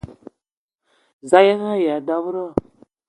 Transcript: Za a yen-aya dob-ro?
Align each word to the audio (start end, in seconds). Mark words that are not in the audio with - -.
Za 1.29 1.37
a 1.41 1.45
yen-aya 1.45 1.95
dob-ro? 2.07 2.47